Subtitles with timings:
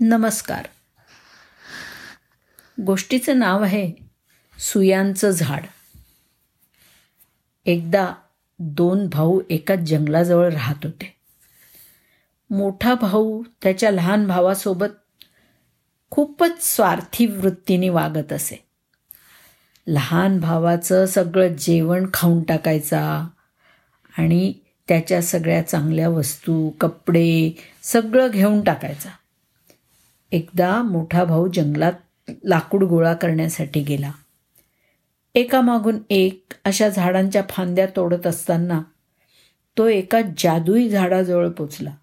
[0.00, 0.68] नमस्कार.
[2.82, 3.92] गोष्टीचं नाव आहे
[4.58, 5.64] सुयांचं झाड.
[7.66, 8.14] एकदा
[8.58, 11.16] दोन भाऊ एकाच जंगलाजवळ राहत होते.
[12.50, 15.24] मोठा भाऊ त्याच्या लहान भावासोबत
[16.10, 18.64] खूपच स्वार्थी वृत्तीने वागत असे.
[19.86, 23.28] लहान भावाचं सगळं जेवण खाऊन टाकायचा
[24.18, 24.54] आणि
[24.88, 29.10] त्याच्या सगळ्या चांगल्या वस्तू कपडे सगळं घेऊन टाकायचा.
[30.32, 31.92] एकदा मोठा भाऊ जंगलात
[32.44, 34.12] लाकूड गोळा करण्यासाठी गेला.
[35.34, 38.82] एकामागून एक अशा झाडांच्या फांद्या तोडत असताना
[39.78, 41.94] तो एका जादुई झाडाजवळ पोचला.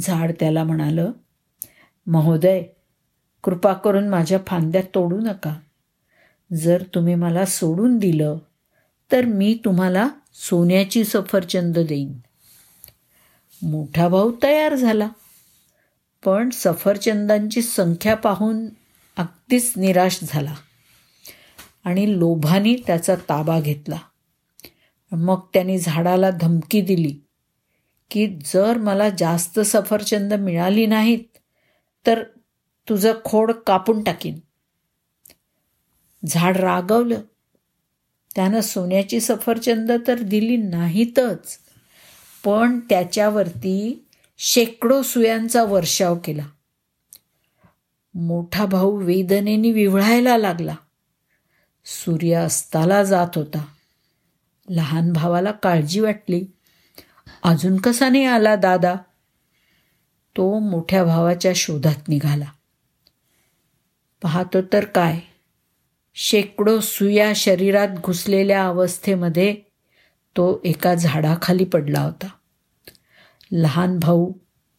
[0.00, 1.12] झाड त्याला म्हणालं
[2.06, 2.62] महोदय
[3.42, 5.54] कृपा करून माझ्या फांद्या तोडू नका.
[6.52, 8.38] जर तुम्ही मला सोडून दिलं
[9.12, 12.18] तर मी तुम्हाला सोन्याची सफरचंद देईन.
[13.62, 15.08] मोठा भाऊ तयार झाला.
[16.24, 18.66] पण सफरचंदांची संख्या पाहून
[19.16, 20.54] अगदीच निराश झाला
[21.84, 23.98] आणि लोभाने त्याचा ताबा घेतला.
[25.12, 27.20] मग त्याने झाडाला धमकी दिली
[28.10, 31.38] की जर मला जास्त सफरचंद मिळाली नाहीत
[32.06, 32.22] तर
[32.88, 34.38] तुझं खोड कापून टाकीन.
[36.26, 37.20] झाड रागवलं.
[38.34, 41.58] त्यानं सोन्याची सफरचंद तर दिली नाहीतच
[42.44, 44.06] पण त्याच्यावरती
[44.46, 46.46] शेकडो सुयांचा वर्षाव केला.
[48.14, 50.74] मोठा भाऊ वेदनेने विव्हळायला लागला.
[51.84, 53.64] सूर्य अस्ताला जात होता.
[54.68, 56.44] लहान भावाला काळजी वाटली.
[57.42, 58.94] अजून कसा नाही आला दादा?
[60.36, 62.52] तो मोठ्या भावाच्या शोधात निघाला.
[64.22, 65.20] पाहतो तर काय?
[66.14, 69.54] शेकडो सुया शरीरात घुसलेल्या अवस्थेमध्ये
[70.36, 72.26] तो एका झाडाखाली पडला होता.
[73.52, 74.32] लहान भाऊ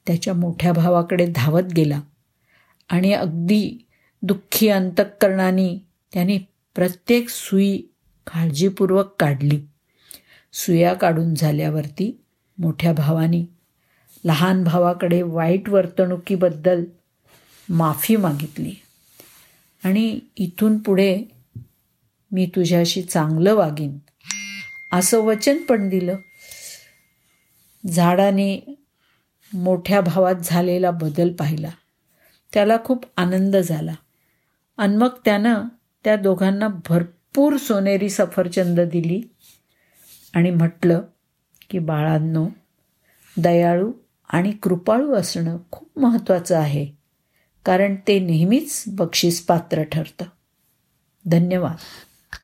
[0.08, 2.02] त्याच्या मोठ्या भावाकडे धावत गेला
[2.90, 3.86] आणि अगदी
[4.22, 6.38] दुःखी अंतःकरणाने त्याने
[6.76, 7.78] प्रत्येक सुई
[8.28, 9.62] काळजीपूर्वक काढली.
[10.54, 12.22] सुया काढून झाल्यावरती
[12.58, 13.46] मोठ्या भावाने
[14.26, 16.84] लहान भावाकडे वाईट वर्तणुकीबद्दल
[17.70, 18.74] माफी मागितली.
[19.84, 21.24] आणि इथून पुढे
[22.32, 23.98] मी तुझ्याशी चांगलं वागीन
[24.94, 26.16] असं वचन पण दिलं.
[27.88, 28.76] झाडाने
[29.54, 31.70] मोठ्या भावात झालेला बदल पाहिला.
[32.54, 33.96] त्याला खूप आनंद झाला.
[34.78, 35.64] आणि मग त्यानं
[36.04, 39.22] त्या दोघांना भरपूर सोनेरी सफरचंद दिली
[40.34, 41.02] आणि म्हटलं
[41.70, 42.48] की बाळांनो
[43.38, 43.92] दयाळू
[44.30, 46.88] आणि कृपाळू असणं खूप महत्त्वाचं आहे
[47.66, 50.26] कारण ते नेहमीच बक्षीस पात्र ठरतं.
[51.26, 51.76] धन्यवाद.